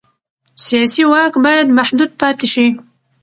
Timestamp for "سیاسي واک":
0.65-1.33